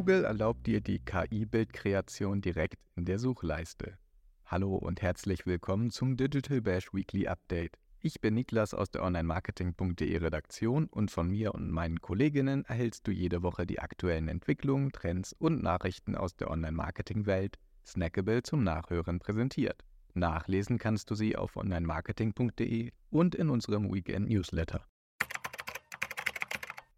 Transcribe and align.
Google 0.00 0.24
erlaubt 0.24 0.66
dir 0.66 0.80
die 0.80 0.98
KI-Bildkreation 0.98 2.40
direkt 2.40 2.78
in 2.96 3.04
der 3.04 3.18
Suchleiste. 3.18 3.98
Hallo 4.46 4.74
und 4.74 5.02
herzlich 5.02 5.44
willkommen 5.44 5.90
zum 5.90 6.16
Digital 6.16 6.62
Bash 6.62 6.94
Weekly 6.94 7.28
Update. 7.28 7.76
Ich 7.98 8.22
bin 8.22 8.32
Niklas 8.32 8.72
aus 8.72 8.90
der 8.90 9.02
Online-Marketing.de 9.02 10.16
Redaktion 10.16 10.86
und 10.86 11.10
von 11.10 11.28
mir 11.28 11.54
und 11.54 11.70
meinen 11.70 12.00
Kolleginnen 12.00 12.64
erhältst 12.64 13.06
du 13.06 13.10
jede 13.10 13.42
Woche 13.42 13.66
die 13.66 13.80
aktuellen 13.80 14.28
Entwicklungen, 14.28 14.90
Trends 14.90 15.34
und 15.34 15.62
Nachrichten 15.62 16.16
aus 16.16 16.34
der 16.34 16.50
Online-Marketing-Welt 16.50 17.58
snackable 17.84 18.42
zum 18.42 18.64
Nachhören 18.64 19.18
präsentiert. 19.18 19.84
Nachlesen 20.14 20.78
kannst 20.78 21.10
du 21.10 21.14
sie 21.14 21.36
auf 21.36 21.58
onlinemarketing.de 21.58 22.90
und 23.10 23.34
in 23.34 23.50
unserem 23.50 23.92
Weekend 23.92 24.30
Newsletter. 24.30 24.82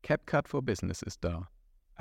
CapCut 0.02 0.48
for 0.48 0.62
Business 0.62 1.02
ist 1.02 1.24
da. 1.24 1.48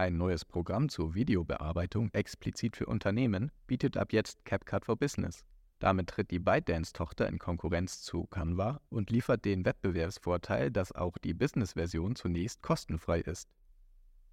Ein 0.02 0.18
neues 0.18 0.46
Programm 0.46 0.90
zur 0.90 1.14
Videobearbeitung 1.14 2.10
explizit 2.14 2.76
für 2.76 2.88
Unternehmen 2.88 3.52
bietet 3.68 3.98
ab 3.98 4.14
jetzt 4.14 4.44
CapCut 4.46 4.84
for 4.84 4.96
Business. 4.96 5.46
Damit 5.78 6.10
tritt 6.10 6.32
die 6.32 6.40
ByteDance-Tochter 6.40 7.28
in 7.28 7.38
Konkurrenz 7.38 8.02
zu 8.02 8.26
Canva 8.26 8.82
und 8.90 9.12
liefert 9.12 9.46
den 9.46 9.64
Wettbewerbsvorteil, 9.64 10.72
dass 10.72 10.92
auch 10.92 11.20
die 11.20 11.36
Business-Version 11.36 12.16
zunächst 12.16 12.64
kostenfrei 12.64 13.20
ist. 13.20 13.48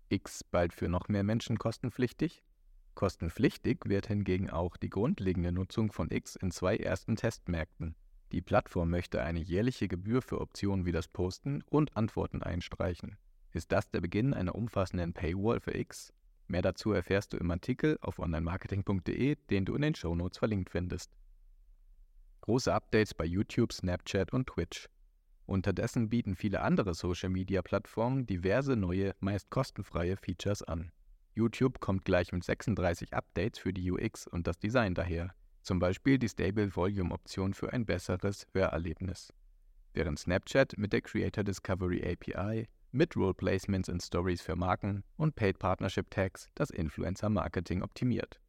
X 0.09 0.43
bald 0.43 0.73
für 0.73 0.89
noch 0.89 1.09
mehr 1.09 1.23
Menschen 1.23 1.59
kostenpflichtig? 1.59 2.43
Kostenpflichtig 2.95 3.81
wird 3.85 4.07
hingegen 4.07 4.49
auch 4.49 4.79
die 4.79 4.89
grundlegende 4.89 5.53
Nutzung 5.53 5.93
von 5.93 6.11
X 6.11 6.37
in 6.37 6.51
zwei 6.51 6.79
ersten 6.79 7.17
Testmärkten. 7.17 7.95
Die 8.33 8.41
Plattform 8.41 8.89
möchte 8.89 9.21
eine 9.23 9.41
jährliche 9.41 9.87
Gebühr 9.87 10.23
für 10.23 10.41
Optionen 10.41 10.87
wie 10.87 10.93
das 10.93 11.09
Posten 11.09 11.63
und 11.69 11.95
Antworten 11.95 12.43
einstreichen. 12.43 13.19
Ist 13.53 13.73
das 13.73 13.91
der 13.91 14.01
Beginn 14.01 14.35
einer 14.35 14.55
umfassenden 14.55 15.13
Paywall 15.13 15.61
für 15.61 15.77
X? 15.77 16.13
Mehr 16.49 16.63
dazu 16.63 16.93
erfährst 16.93 17.33
du 17.33 17.37
im 17.37 17.51
Artikel 17.51 17.99
auf 18.01 18.19
onlinemarketing.de, 18.19 19.37
den 19.51 19.65
du 19.65 19.75
in 19.75 19.83
den 19.83 19.95
Shownotes 19.95 20.39
verlinkt 20.39 20.71
findest. 20.71 21.11
Große 22.43 22.73
Updates 22.73 23.15
bei 23.15 23.25
YouTube, 23.25 23.73
Snapchat 23.73 24.33
und 24.33 24.47
Twitch. 24.47 24.89
Unterdessen 25.45 26.09
bieten 26.09 26.37
viele 26.37 26.61
andere 26.61 26.95
Social-Media-Plattformen 26.95 28.27
diverse 28.27 28.77
neue, 28.77 29.15
meist 29.21 29.51
kostenfreie 29.51 30.17
Features 30.17 30.63
an. 30.63 30.93
YouTube 31.35 31.81
kommt 31.81 32.05
gleich 32.05 32.33
mit 32.33 32.45
36 32.45 33.15
Updates 33.15 33.59
für 33.59 33.73
die 33.73 33.91
UX 33.91 34.27
und 34.27 34.47
das 34.47 34.59
Design 34.59 34.95
daher, 34.95 35.35
zum 35.63 35.79
Beispiel 35.79 36.19
die 36.19 36.29
Stable 36.29 36.75
Volume 36.75 37.15
Option 37.15 37.55
für 37.55 37.73
ein 37.73 37.87
besseres 37.87 38.47
Hörerlebnis. 38.53 39.33
Während 39.95 40.19
Snapchat 40.19 40.77
mit 40.77 40.93
der 40.93 41.03
Creator 41.03 41.45
Discovery 41.45 42.03
API, 42.05 42.69
mit 42.91 43.17
Role 43.17 43.35
Placements 43.35 43.89
in 43.89 44.01
Stories 44.01 44.41
für 44.41 44.57
Marken 44.57 45.05
und 45.17 45.37
Paid 45.37 45.59
Partnership 45.59 46.11
Tags 46.11 46.49
das 46.55 46.71
Influencer 46.71 47.29
Marketing 47.29 47.83
optimiert. 47.83 48.41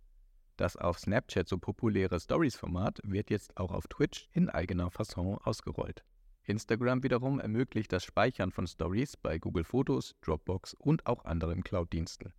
Das 0.55 0.75
auf 0.75 0.99
Snapchat 0.99 1.47
so 1.47 1.57
populäre 1.57 2.19
Stories-Format 2.19 2.99
wird 3.03 3.29
jetzt 3.29 3.57
auch 3.57 3.71
auf 3.71 3.87
Twitch 3.87 4.29
in 4.31 4.49
eigener 4.49 4.91
Fasson 4.91 5.37
ausgerollt. 5.43 6.03
Instagram 6.43 7.03
wiederum 7.03 7.39
ermöglicht 7.39 7.91
das 7.91 8.03
Speichern 8.03 8.51
von 8.51 8.65
Stories 8.65 9.17
bei 9.17 9.37
Google 9.37 9.63
Fotos, 9.63 10.15
Dropbox 10.21 10.73
und 10.73 11.05
auch 11.05 11.25
anderen 11.25 11.63
Cloud-Diensten. 11.63 12.33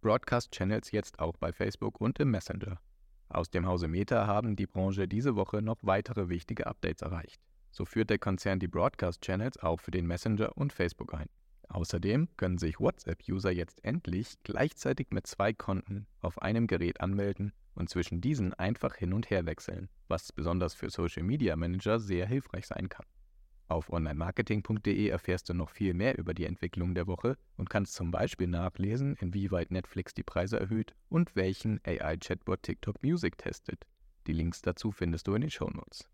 Broadcast-Channels 0.00 0.90
jetzt 0.92 1.18
auch 1.18 1.36
bei 1.36 1.52
Facebook 1.52 2.00
und 2.00 2.18
im 2.20 2.30
Messenger. 2.30 2.80
Aus 3.28 3.50
dem 3.50 3.66
Hause 3.66 3.88
Meta 3.88 4.26
haben 4.26 4.56
die 4.56 4.66
Branche 4.66 5.06
diese 5.06 5.36
Woche 5.36 5.62
noch 5.62 5.78
weitere 5.82 6.28
wichtige 6.28 6.66
Updates 6.66 7.02
erreicht. 7.02 7.40
So 7.70 7.84
führt 7.84 8.10
der 8.10 8.18
Konzern 8.18 8.58
die 8.58 8.68
Broadcast-Channels 8.68 9.58
auch 9.58 9.80
für 9.80 9.90
den 9.90 10.06
Messenger 10.06 10.56
und 10.56 10.72
Facebook 10.72 11.14
ein. 11.14 11.28
Außerdem 11.68 12.28
können 12.36 12.58
sich 12.58 12.80
WhatsApp-User 12.80 13.50
jetzt 13.50 13.84
endlich 13.84 14.36
gleichzeitig 14.42 15.08
mit 15.10 15.26
zwei 15.26 15.52
Konten 15.52 16.06
auf 16.20 16.40
einem 16.40 16.66
Gerät 16.66 17.00
anmelden 17.00 17.52
und 17.74 17.90
zwischen 17.90 18.20
diesen 18.20 18.54
einfach 18.54 18.94
hin 18.96 19.12
und 19.12 19.30
her 19.30 19.46
wechseln, 19.46 19.88
was 20.08 20.32
besonders 20.32 20.74
für 20.74 20.90
Social 20.90 21.22
Media 21.22 21.56
Manager 21.56 22.00
sehr 22.00 22.26
hilfreich 22.26 22.66
sein 22.66 22.88
kann. 22.88 23.06
Auf 23.68 23.90
onlinemarketing.de 23.90 25.08
erfährst 25.08 25.50
du 25.50 25.54
noch 25.54 25.68
viel 25.68 25.92
mehr 25.92 26.16
über 26.16 26.32
die 26.32 26.46
Entwicklung 26.46 26.94
der 26.94 27.06
Woche 27.06 27.36
und 27.58 27.68
kannst 27.68 27.94
zum 27.94 28.10
Beispiel 28.10 28.46
nachlesen, 28.46 29.14
inwieweit 29.20 29.70
Netflix 29.70 30.14
die 30.14 30.22
Preise 30.22 30.58
erhöht 30.58 30.94
und 31.10 31.36
welchen 31.36 31.78
AI-Chatbot 31.84 32.62
TikTok 32.62 33.02
Music 33.02 33.36
testet. 33.36 33.84
Die 34.26 34.32
Links 34.32 34.62
dazu 34.62 34.90
findest 34.90 35.26
du 35.26 35.34
in 35.34 35.42
den 35.42 35.50
Shownotes. 35.50 36.08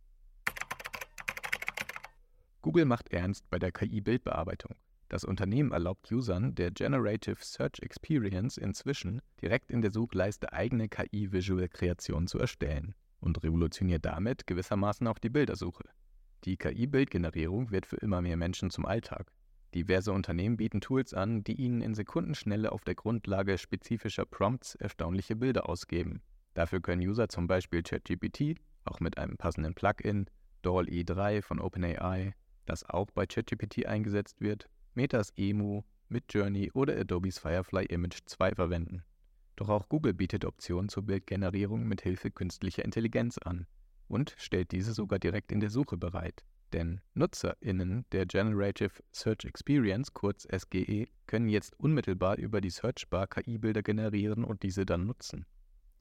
Google 2.60 2.86
macht 2.86 3.12
ernst 3.12 3.48
bei 3.50 3.60
der 3.60 3.70
KI-Bildbearbeitung. 3.70 4.74
Das 5.14 5.22
Unternehmen 5.22 5.70
erlaubt 5.70 6.10
Usern 6.10 6.56
der 6.56 6.72
Generative 6.72 7.36
Search 7.38 7.78
Experience 7.82 8.56
inzwischen 8.56 9.22
direkt 9.40 9.70
in 9.70 9.80
der 9.80 9.92
Suchleiste 9.92 10.52
eigene 10.52 10.88
KI-Visual-Kreationen 10.88 12.26
zu 12.26 12.40
erstellen 12.40 12.96
und 13.20 13.40
revolutioniert 13.44 14.04
damit 14.04 14.44
gewissermaßen 14.48 15.06
auch 15.06 15.20
die 15.20 15.28
Bildersuche. 15.28 15.84
Die 16.42 16.56
KI-Bildgenerierung 16.56 17.70
wird 17.70 17.86
für 17.86 17.98
immer 17.98 18.22
mehr 18.22 18.36
Menschen 18.36 18.70
zum 18.70 18.86
Alltag. 18.86 19.30
Diverse 19.72 20.10
Unternehmen 20.10 20.56
bieten 20.56 20.80
Tools 20.80 21.14
an, 21.14 21.44
die 21.44 21.60
ihnen 21.60 21.80
in 21.80 21.94
Sekundenschnelle 21.94 22.72
auf 22.72 22.82
der 22.82 22.96
Grundlage 22.96 23.56
spezifischer 23.56 24.24
Prompts 24.24 24.74
erstaunliche 24.74 25.36
Bilder 25.36 25.68
ausgeben. 25.68 26.22
Dafür 26.54 26.80
können 26.80 27.02
User 27.06 27.28
zum 27.28 27.46
Beispiel 27.46 27.84
ChatGPT, 27.84 28.56
auch 28.84 28.98
mit 28.98 29.16
einem 29.16 29.36
passenden 29.36 29.74
Plugin, 29.74 30.26
DALL-E3 30.62 31.40
von 31.40 31.60
OpenAI 31.60 32.34
das 32.66 32.88
auch 32.88 33.10
bei 33.10 33.26
ChatGPT 33.26 33.86
eingesetzt 33.86 34.40
wird, 34.40 34.68
Metas 34.94 35.32
Emu, 35.36 35.82
Midjourney 36.08 36.70
oder 36.72 36.96
Adobes 36.96 37.40
Firefly 37.40 37.86
Image 37.86 38.20
2 38.26 38.54
verwenden. 38.54 39.02
Doch 39.56 39.68
auch 39.68 39.88
Google 39.88 40.14
bietet 40.14 40.44
Optionen 40.44 40.88
zur 40.88 41.04
Bildgenerierung 41.04 41.84
mit 41.84 42.00
Hilfe 42.00 42.30
künstlicher 42.30 42.84
Intelligenz 42.84 43.38
an 43.38 43.66
und 44.06 44.34
stellt 44.38 44.70
diese 44.70 44.92
sogar 44.92 45.18
direkt 45.18 45.50
in 45.50 45.58
der 45.58 45.70
Suche 45.70 45.96
bereit. 45.96 46.44
Denn 46.72 47.00
NutzerInnen 47.14 48.04
der 48.12 48.26
Generative 48.26 49.02
Search 49.12 49.44
Experience, 49.44 50.12
kurz 50.12 50.42
SGE, 50.44 51.06
können 51.26 51.48
jetzt 51.48 51.78
unmittelbar 51.78 52.36
über 52.36 52.60
die 52.60 52.70
Searchbar 52.70 53.26
KI-Bilder 53.26 53.82
generieren 53.82 54.44
und 54.44 54.62
diese 54.62 54.86
dann 54.86 55.06
nutzen. 55.06 55.44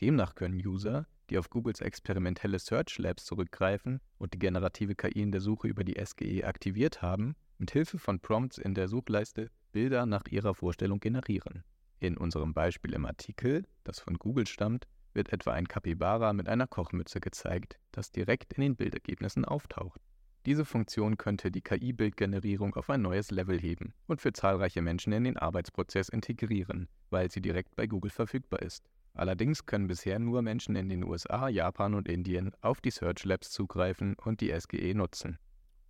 Demnach 0.02 0.36
können 0.36 0.56
User, 0.64 1.08
die 1.30 1.38
auf 1.40 1.50
Googles 1.50 1.82
experimentelle 1.82 2.60
Search 2.60 2.98
Labs 3.00 3.26
zurückgreifen 3.26 4.02
und 4.18 4.34
die 4.34 4.40
generative 4.40 4.94
KI 4.94 5.22
in 5.22 5.32
der 5.32 5.42
Suche 5.42 5.68
über 5.68 5.84
die 5.84 6.04
SGE 6.04 6.44
aktiviert 6.44 7.02
haben, 7.02 7.36
mit 7.58 7.72
Hilfe 7.72 7.98
von 7.98 8.20
Prompts 8.20 8.58
in 8.58 8.74
der 8.74 8.88
Suchleiste 8.88 9.50
Bilder 9.72 10.06
nach 10.06 10.28
ihrer 10.28 10.54
Vorstellung 10.54 11.00
generieren. 11.00 11.64
In 12.00 12.18
unserem 12.18 12.54
Beispiel 12.54 12.94
im 12.94 13.06
Artikel, 13.06 13.66
das 13.84 14.00
von 14.00 14.18
Google 14.18 14.48
stammt, 14.48 14.88
wird 15.14 15.32
etwa 15.32 15.52
ein 15.52 15.68
Kapibara 15.68 16.34
mit 16.34 16.50
einer 16.50 16.68
Kochmütze 16.68 17.20
gezeigt, 17.20 17.80
das 17.92 18.12
direkt 18.12 18.54
in 18.54 18.62
den 18.62 18.76
Bildergebnissen 18.76 19.46
auftaucht. 19.46 20.02
Diese 20.46 20.66
Funktion 20.66 21.18
könnte 21.18 21.52
die 21.52 21.62
KI-Bildgenerierung 21.62 22.76
auf 22.76 22.90
ein 22.90 23.02
neues 23.02 23.32
Level 23.32 23.58
heben 23.60 23.94
und 24.08 24.20
für 24.20 24.34
zahlreiche 24.34 24.82
Menschen 24.82 25.14
in 25.14 25.24
den 25.24 25.38
Arbeitsprozess 25.38 26.10
integrieren, 26.10 26.90
weil 27.10 27.32
sie 27.32 27.42
direkt 27.42 27.76
bei 27.78 27.88
Google 27.88 28.12
verfügbar 28.12 28.62
ist. 28.62 28.90
Allerdings 29.14 29.66
können 29.66 29.88
bisher 29.88 30.20
nur 30.20 30.42
Menschen 30.42 30.76
in 30.76 30.90
den 30.90 31.06
USA, 31.06 31.48
Japan 31.48 31.94
und 31.94 32.10
Indien 32.10 32.52
auf 32.62 32.82
die 32.82 32.92
Search 32.92 33.24
Labs 33.24 33.52
zugreifen 33.52 34.16
und 34.16 34.42
die 34.42 34.52
SGE 34.60 34.94
nutzen. 34.96 35.38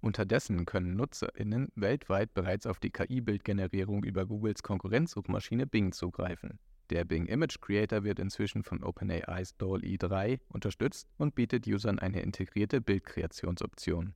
Unterdessen 0.03 0.66
können 0.66 0.96
NutzerInnen 0.96 1.69
weltweit 1.75 2.34
bereits 2.34 2.68
auf 2.68 2.80
die 2.80 2.91
KI-Bildgenerierung 2.91 4.03
über 4.03 4.25
Googles 4.25 4.62
Konkurrenzsuchmaschine 4.62 5.66
Bing 5.66 5.94
zugreifen. 5.94 6.59
Der 6.90 7.06
Bing 7.06 7.25
Image 7.25 7.62
Creator 7.62 8.03
wird 8.03 8.19
inzwischen 8.19 8.63
von 8.63 8.84
OpenAI's 8.84 9.56
DALL-E3 9.58 10.42
unterstützt 10.50 11.08
und 11.18 11.36
bietet 11.36 11.66
Usern 11.68 12.00
eine 12.00 12.22
integrierte 12.22 12.81
Bildkreationsoption. 12.81 14.13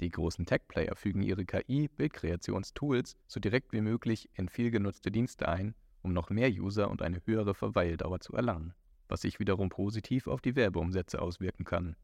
Die 0.00 0.10
großen 0.10 0.46
Tech-Player 0.46 0.94
fügen 0.94 1.22
ihre 1.22 1.44
KI-Bildkreationstools 1.44 3.16
so 3.26 3.40
direkt 3.40 3.72
wie 3.72 3.80
möglich 3.80 4.30
in 4.34 4.48
viel 4.48 4.70
genutzte 4.70 5.10
Dienste 5.10 5.48
ein 5.48 5.74
um 6.04 6.12
noch 6.12 6.30
mehr 6.30 6.50
User 6.50 6.90
und 6.90 7.02
eine 7.02 7.20
höhere 7.24 7.54
Verweildauer 7.54 8.20
zu 8.20 8.34
erlangen, 8.34 8.74
was 9.08 9.22
sich 9.22 9.40
wiederum 9.40 9.70
positiv 9.70 10.28
auf 10.28 10.40
die 10.40 10.54
Werbeumsätze 10.54 11.20
auswirken 11.20 11.64
kann. 11.64 11.96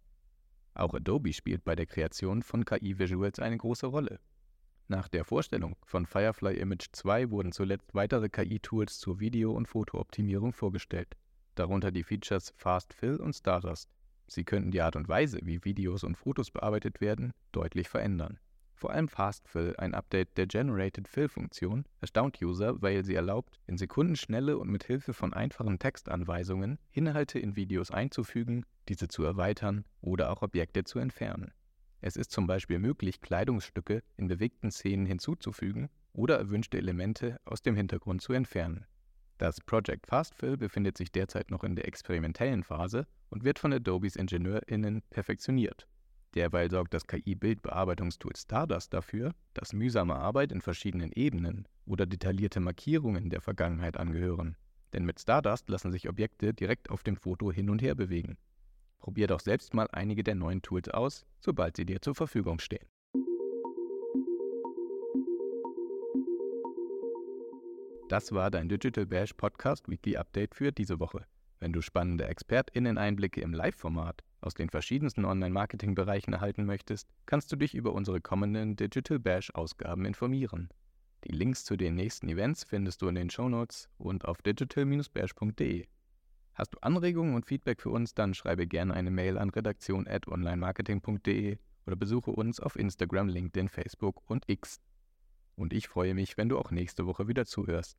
Auch 0.81 0.95
Adobe 0.95 1.35
spielt 1.35 1.63
bei 1.63 1.77
der 1.77 1.85
Kreation 1.85 2.43
von 2.43 2.65
KI-Visuals 2.65 3.39
eine 3.39 3.59
große 3.59 3.87
Rolle. 3.87 4.19
Nach 4.89 5.09
der 5.09 5.27
Vorstellung 5.27 5.77
von 5.85 6.07
Firefly 6.07 6.57
Image 6.57 6.87
2 6.93 7.31
wurden 7.31 7.53
zuletzt 7.53 7.95
weitere 7.95 8.31
KI-Tools 8.31 8.99
zur 8.99 9.21
Video- 9.21 9.53
und 9.53 9.69
Fotooptimierung 9.69 10.55
vorgestellt, 10.55 11.19
darunter 11.55 11.91
die 11.91 12.03
Features 12.03 12.55
Fast 12.57 12.95
Fill 12.95 13.17
und 13.17 13.35
Stardust. 13.35 13.91
Sie 14.27 14.45
könnten 14.45 14.71
die 14.71 14.81
Art 14.81 14.97
und 14.97 15.07
Weise, 15.07 15.41
wie 15.43 15.63
Videos 15.67 16.03
und 16.03 16.17
Fotos 16.17 16.51
bearbeitet 16.51 17.03
werden, 17.03 17.35
deutlich 17.53 17.91
verändern. 17.91 18.41
Vor 18.81 18.93
allem 18.93 19.09
FastFill, 19.09 19.75
ein 19.77 19.93
Update 19.93 20.39
der 20.39 20.47
Generated 20.47 21.07
Fill-Funktion, 21.07 21.85
erstaunt 22.01 22.41
User, 22.41 22.81
weil 22.81 23.05
sie 23.05 23.15
erlaubt, 23.15 23.61
in 23.67 23.77
Sekundenschnelle 23.77 24.57
und 24.57 24.71
mit 24.71 24.85
Hilfe 24.85 25.13
von 25.13 25.35
einfachen 25.35 25.79
Textanweisungen 25.79 26.79
Inhalte 26.91 27.39
in 27.39 27.57
Videos 27.57 27.91
einzufügen, 27.91 28.65
diese 28.89 29.09
zu 29.09 29.23
erweitern 29.23 29.85
oder 30.01 30.31
auch 30.31 30.41
Objekte 30.41 30.85
zu 30.85 30.99
entfernen. 30.99 31.53
Es 32.01 32.17
ist 32.17 32.31
zum 32.31 32.47
Beispiel 32.47 32.79
möglich, 32.79 33.21
Kleidungsstücke 33.21 34.03
in 34.17 34.29
bewegten 34.29 34.71
Szenen 34.71 35.05
hinzuzufügen 35.05 35.91
oder 36.15 36.39
erwünschte 36.39 36.79
Elemente 36.79 37.39
aus 37.45 37.61
dem 37.61 37.77
Hintergrund 37.77 38.23
zu 38.23 38.33
entfernen. 38.33 38.87
Das 39.37 39.61
Project 39.61 40.07
FastFill 40.07 40.57
befindet 40.57 40.97
sich 40.97 41.13
derzeit 41.13 41.51
noch 41.51 41.65
in 41.65 41.77
der 41.77 41.87
experimentellen 41.87 42.63
Phase 42.63 43.07
und 43.29 43.45
wird 43.45 43.59
von 43.59 43.75
Adobes 43.75 44.17
IngenieurInnen 44.17 45.03
perfektioniert. 45.11 45.87
Derweil 46.35 46.71
sorgt 46.71 46.95
das 46.95 47.07
KI-Bildbearbeitungstool 47.07 48.37
Stardust 48.37 48.95
dafür, 48.95 49.35
dass 49.53 49.73
mühsame 49.73 50.15
Arbeit 50.15 50.53
in 50.53 50.61
verschiedenen 50.61 51.11
Ebenen 51.13 51.67
oder 51.87 52.07
detaillierte 52.07 52.61
Markierungen 52.61 53.31
der 53.31 53.41
Vergangenheit 53.41 53.97
angehören. 53.97 54.57
Denn 54.93 55.05
mit 55.05 55.21
Stardust 55.21 55.69
lassen 55.69 55.91
sich 55.91 56.09
Objekte 56.09 56.55
direkt 56.55 56.91
auf 56.91 57.03
dem 57.03 57.17
Foto 57.17 57.51
hin 57.51 57.69
und 57.69 57.83
her 57.83 57.95
bewegen. 57.95 58.37
Probier 59.01 59.27
doch 59.27 59.41
selbst 59.41 59.75
mal 59.75 59.89
einige 59.93 60.23
der 60.23 60.37
neuen 60.37 60.63
Tools 60.63 60.89
aus, 60.89 61.27
sobald 61.41 61.77
sie 61.77 61.87
dir 61.87 62.01
zur 62.01 62.15
Verfügung 62.15 62.61
stehen. 62.61 62.87
Das 68.09 68.33
war 68.33 68.51
dein 68.51 68.69
Digital 68.69 69.07
Bash 69.07 69.33
Podcast 69.33 69.89
Weekly 69.89 70.17
Update 70.17 70.55
für 70.55 70.73
diese 70.73 71.01
Woche. 71.01 71.25
Wenn 71.61 71.73
du 71.73 71.81
spannende 71.81 72.27
ExpertInnen-Einblicke 72.27 73.41
im 73.41 73.53
Live-Format 73.53 74.25
aus 74.51 74.55
den 74.55 74.69
verschiedensten 74.69 75.25
Online-Marketing-Bereichen 75.25 76.33
erhalten 76.33 76.65
möchtest, 76.65 77.09
kannst 77.25 77.53
du 77.53 77.57
dich 77.57 77.73
über 77.73 77.93
unsere 77.93 78.21
kommenden 78.21 78.75
Digital 78.75 79.21
Bash-Ausgaben 79.21 80.05
informieren. 80.05 80.71
Die 81.23 81.31
Links 81.31 81.65
zu 81.65 81.77
den 81.77 81.95
nächsten 81.95 82.29
Events 82.29 82.65
findest 82.65 83.01
du 83.01 83.07
in 83.07 83.15
den 83.15 83.31
Shownotes 83.31 83.89
und 83.97 84.25
auf 84.25 84.43
digital-bash.de. 84.43 85.87
Hast 86.55 86.75
du 86.75 86.79
Anregungen 86.81 87.37
und 87.37 87.47
Feedback 87.47 87.81
für 87.81 87.91
uns, 87.91 88.13
dann 88.13 88.35
schreibe 88.35 88.67
gerne 88.67 88.93
eine 88.93 89.13
Mail 89.13 89.39
an 89.39 89.51
redaktion.onlinemarketing.de 89.51 91.59
oder 91.87 91.95
besuche 91.95 92.33
uns 92.33 92.59
auf 92.59 92.75
Instagram, 92.75 93.29
LinkedIn, 93.29 93.69
Facebook 93.69 94.29
und 94.29 94.49
X. 94.49 94.81
Und 95.55 95.73
ich 95.73 95.87
freue 95.87 96.15
mich, 96.15 96.37
wenn 96.37 96.49
du 96.49 96.59
auch 96.59 96.73
nächste 96.73 97.07
Woche 97.07 97.29
wieder 97.29 97.47
zuhörst. 97.47 97.97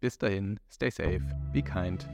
Bis 0.00 0.18
dahin, 0.18 0.60
stay 0.68 0.90
safe, 0.90 1.22
be 1.54 1.62
kind 1.62 2.06